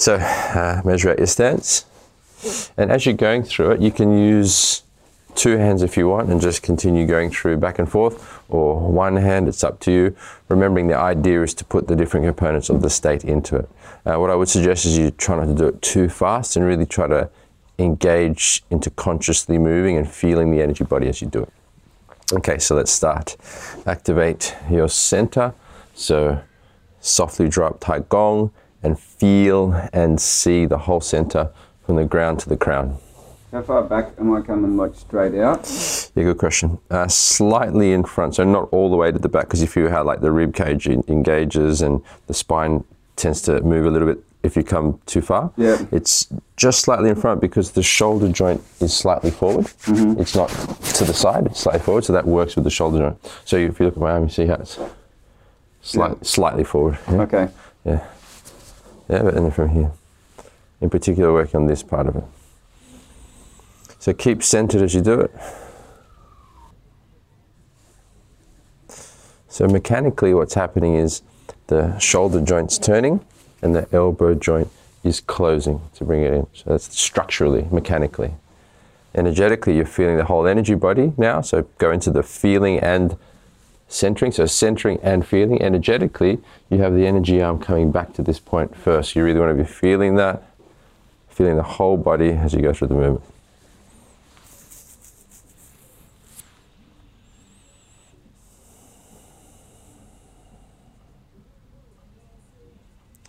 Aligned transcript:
So 0.00 0.14
uh, 0.14 0.80
measure 0.82 1.10
out 1.10 1.18
your 1.18 1.26
stance. 1.26 1.84
And 2.78 2.90
as 2.90 3.04
you're 3.04 3.14
going 3.14 3.42
through 3.42 3.72
it, 3.72 3.82
you 3.82 3.90
can 3.90 4.16
use 4.16 4.82
two 5.34 5.58
hands 5.58 5.82
if 5.82 5.94
you 5.98 6.08
want 6.08 6.30
and 6.30 6.40
just 6.40 6.62
continue 6.62 7.06
going 7.06 7.28
through 7.28 7.58
back 7.58 7.78
and 7.78 7.86
forth, 7.86 8.40
or 8.48 8.80
one 8.80 9.16
hand, 9.16 9.46
it's 9.46 9.62
up 9.62 9.78
to 9.80 9.92
you. 9.92 10.16
Remembering 10.48 10.86
the 10.86 10.96
idea 10.96 11.42
is 11.42 11.52
to 11.52 11.66
put 11.66 11.86
the 11.86 11.94
different 11.94 12.24
components 12.24 12.70
of 12.70 12.80
the 12.80 12.88
state 12.88 13.24
into 13.24 13.56
it. 13.56 13.68
Uh, 14.06 14.16
what 14.16 14.30
I 14.30 14.36
would 14.36 14.48
suggest 14.48 14.86
is 14.86 14.96
you 14.96 15.10
try 15.10 15.36
not 15.36 15.44
to 15.44 15.54
do 15.54 15.66
it 15.66 15.82
too 15.82 16.08
fast 16.08 16.56
and 16.56 16.64
really 16.64 16.86
try 16.86 17.06
to 17.06 17.28
engage 17.78 18.62
into 18.70 18.88
consciously 18.88 19.58
moving 19.58 19.98
and 19.98 20.10
feeling 20.10 20.50
the 20.50 20.62
energy 20.62 20.84
body 20.84 21.08
as 21.08 21.20
you 21.20 21.28
do 21.28 21.42
it. 21.42 21.52
Okay, 22.32 22.58
so 22.58 22.74
let's 22.74 22.90
start. 22.90 23.36
Activate 23.84 24.56
your 24.70 24.88
center. 24.88 25.52
So 25.94 26.40
softly 27.02 27.50
drop 27.50 27.80
Tai 27.80 27.98
Gong 28.08 28.50
and 28.82 28.98
feel 28.98 29.72
and 29.92 30.20
see 30.20 30.66
the 30.66 30.78
whole 30.78 31.00
center 31.00 31.50
from 31.84 31.96
the 31.96 32.04
ground 32.04 32.40
to 32.40 32.48
the 32.48 32.56
crown. 32.56 32.96
How 33.52 33.62
far 33.62 33.82
back 33.82 34.12
am 34.18 34.32
I 34.32 34.42
coming, 34.42 34.76
like 34.76 34.94
straight 34.94 35.34
out? 35.34 35.68
Yeah, 36.14 36.22
good 36.22 36.38
question. 36.38 36.78
Uh, 36.88 37.08
slightly 37.08 37.92
in 37.92 38.04
front, 38.04 38.36
so 38.36 38.44
not 38.44 38.68
all 38.70 38.90
the 38.90 38.96
way 38.96 39.10
to 39.10 39.18
the 39.18 39.28
back, 39.28 39.46
because 39.46 39.60
if 39.62 39.74
you 39.74 39.88
have 39.88 40.06
like 40.06 40.20
the 40.20 40.30
rib 40.30 40.54
cage 40.54 40.86
engages 40.86 41.82
and 41.82 42.00
the 42.28 42.34
spine 42.34 42.84
tends 43.16 43.42
to 43.42 43.60
move 43.62 43.86
a 43.86 43.90
little 43.90 44.06
bit 44.06 44.22
if 44.42 44.56
you 44.56 44.62
come 44.62 45.00
too 45.04 45.20
far. 45.20 45.52
Yeah. 45.56 45.84
It's 45.90 46.28
just 46.56 46.80
slightly 46.80 47.10
in 47.10 47.16
front 47.16 47.40
because 47.40 47.72
the 47.72 47.82
shoulder 47.82 48.28
joint 48.30 48.62
is 48.80 48.96
slightly 48.96 49.30
forward. 49.30 49.66
Mm-hmm. 49.66 50.20
It's 50.20 50.34
not 50.34 50.48
to 50.48 51.04
the 51.04 51.12
side, 51.12 51.46
it's 51.46 51.60
slightly 51.60 51.80
forward, 51.80 52.04
so 52.04 52.12
that 52.12 52.26
works 52.26 52.54
with 52.54 52.64
the 52.64 52.70
shoulder 52.70 52.98
joint. 52.98 53.32
So 53.44 53.56
if 53.56 53.80
you 53.80 53.86
look 53.86 53.96
at 53.96 54.00
my 54.00 54.12
arm, 54.12 54.22
you 54.24 54.28
see 54.30 54.46
how 54.46 54.54
it's 54.54 54.78
slight, 55.82 56.12
Yeah. 56.12 56.16
slightly 56.22 56.64
forward. 56.64 56.98
Yeah. 57.10 57.22
Okay. 57.22 57.48
Yeah. 57.84 58.04
Yeah, 59.10 59.22
but 59.22 59.34
then 59.34 59.50
from 59.50 59.70
here. 59.70 59.90
In 60.80 60.88
particular, 60.88 61.32
working 61.32 61.60
on 61.60 61.66
this 61.66 61.82
part 61.82 62.06
of 62.06 62.16
it. 62.16 62.24
So 63.98 64.12
keep 64.14 64.42
centered 64.42 64.82
as 64.82 64.94
you 64.94 65.00
do 65.00 65.20
it. 65.20 65.32
So 69.48 69.66
mechanically, 69.66 70.32
what's 70.32 70.54
happening 70.54 70.94
is 70.94 71.22
the 71.66 71.98
shoulder 71.98 72.40
joint's 72.40 72.78
turning 72.78 73.24
and 73.62 73.74
the 73.74 73.88
elbow 73.92 74.34
joint 74.34 74.68
is 75.02 75.20
closing 75.20 75.80
to 75.94 76.04
bring 76.04 76.22
it 76.22 76.32
in. 76.32 76.46
So 76.54 76.70
that's 76.70 76.96
structurally, 76.96 77.66
mechanically. 77.70 78.34
Energetically, 79.14 79.74
you're 79.74 79.86
feeling 79.86 80.18
the 80.18 80.24
whole 80.24 80.46
energy 80.46 80.76
body 80.76 81.12
now. 81.16 81.40
So 81.40 81.62
go 81.78 81.90
into 81.90 82.12
the 82.12 82.22
feeling 82.22 82.78
and 82.78 83.16
centering. 83.90 84.32
So 84.32 84.46
centering 84.46 84.98
and 85.02 85.26
feeling. 85.26 85.60
Energetically, 85.60 86.38
you 86.70 86.78
have 86.78 86.94
the 86.94 87.06
energy 87.06 87.42
arm 87.42 87.58
coming 87.58 87.90
back 87.90 88.14
to 88.14 88.22
this 88.22 88.38
point 88.38 88.74
first. 88.76 89.14
You 89.14 89.24
really 89.24 89.40
want 89.40 89.56
to 89.56 89.62
be 89.62 89.68
feeling 89.68 90.14
that, 90.16 90.42
feeling 91.28 91.56
the 91.56 91.62
whole 91.62 91.96
body 91.96 92.30
as 92.30 92.54
you 92.54 92.62
go 92.62 92.72
through 92.72 92.88
the 92.88 92.94
movement. 92.94 93.24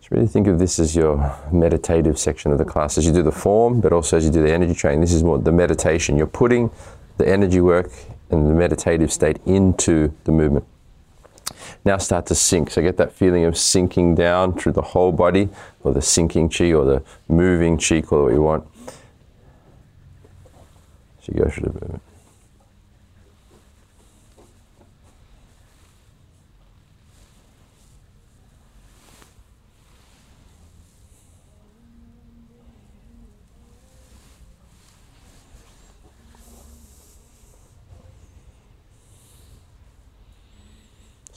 So 0.00 0.08
really 0.10 0.26
think 0.26 0.46
of 0.46 0.58
this 0.58 0.78
as 0.78 0.94
your 0.94 1.34
meditative 1.50 2.18
section 2.18 2.52
of 2.52 2.58
the 2.58 2.64
class 2.66 2.98
as 2.98 3.06
you 3.06 3.12
do 3.12 3.22
the 3.22 3.32
form, 3.32 3.80
but 3.80 3.92
also 3.92 4.18
as 4.18 4.26
you 4.26 4.30
do 4.30 4.42
the 4.42 4.52
energy 4.52 4.74
training. 4.74 5.00
This 5.00 5.14
is 5.14 5.24
more 5.24 5.38
the 5.38 5.52
meditation. 5.52 6.18
You're 6.18 6.26
putting 6.26 6.70
the 7.16 7.26
energy 7.26 7.60
work 7.60 7.90
and 8.32 8.48
the 8.48 8.54
meditative 8.54 9.12
state 9.12 9.38
into 9.46 10.12
the 10.24 10.32
movement. 10.32 10.64
Now 11.84 11.98
start 11.98 12.26
to 12.26 12.34
sink. 12.34 12.70
So 12.70 12.82
get 12.82 12.96
that 12.96 13.12
feeling 13.12 13.44
of 13.44 13.56
sinking 13.56 14.14
down 14.14 14.54
through 14.58 14.72
the 14.72 14.82
whole 14.82 15.12
body, 15.12 15.48
or 15.82 15.92
the 15.92 16.02
sinking 16.02 16.48
chi, 16.48 16.72
or 16.72 16.84
the 16.84 17.02
moving 17.28 17.78
chi, 17.78 18.00
call 18.00 18.20
it 18.20 18.22
what 18.22 18.32
you 18.32 18.42
want. 18.42 18.66
As 21.20 21.28
you 21.28 21.34
go 21.34 21.48
through 21.48 21.68
the 21.68 21.80
movement. 21.80 22.02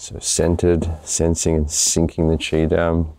So 0.06 0.20
centered, 0.20 0.88
sensing 1.04 1.56
and 1.56 1.72
sinking 1.72 2.28
the 2.28 2.38
chi 2.38 2.66
down. 2.66 3.12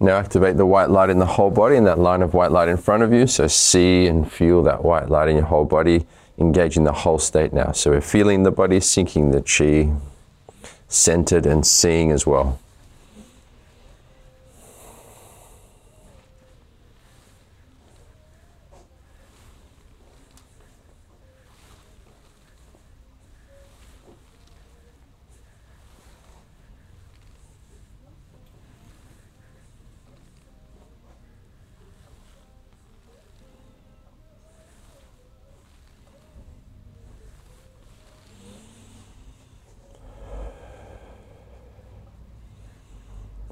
Now 0.00 0.16
activate 0.16 0.56
the 0.56 0.64
white 0.64 0.88
light 0.88 1.10
in 1.10 1.18
the 1.18 1.26
whole 1.26 1.50
body 1.50 1.76
and 1.76 1.86
that 1.86 1.98
line 1.98 2.22
of 2.22 2.32
white 2.32 2.50
light 2.50 2.68
in 2.68 2.78
front 2.78 3.02
of 3.02 3.12
you. 3.12 3.26
So 3.26 3.46
see 3.46 4.06
and 4.06 4.32
feel 4.32 4.62
that 4.62 4.82
white 4.82 5.10
light 5.10 5.28
in 5.28 5.36
your 5.36 5.44
whole 5.44 5.66
body, 5.66 6.06
engaging 6.38 6.84
the 6.84 6.92
whole 6.92 7.18
state 7.18 7.52
now. 7.52 7.72
So 7.72 7.90
we're 7.90 8.00
feeling 8.00 8.44
the 8.44 8.50
body, 8.50 8.80
sinking 8.80 9.32
the 9.32 9.42
chi, 9.42 9.92
centered 10.88 11.44
and 11.44 11.66
seeing 11.66 12.10
as 12.10 12.26
well. 12.26 12.58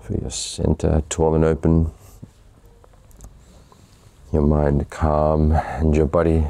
Your 0.09 0.31
center 0.31 1.03
tall 1.09 1.35
and 1.35 1.45
open, 1.45 1.91
your 4.33 4.43
mind 4.43 4.89
calm, 4.89 5.53
and 5.53 5.97
your 5.97 6.07
body 6.07 6.47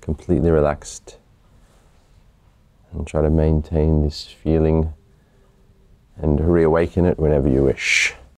completely 0.00 0.50
relaxed. 0.50 1.18
And 2.92 3.06
try 3.06 3.20
to 3.20 3.28
maintain 3.28 4.02
this 4.02 4.24
feeling 4.24 4.94
and 6.16 6.40
reawaken 6.40 7.04
it 7.04 7.18
whenever 7.18 7.48
you 7.48 7.64
wish. 7.64 8.14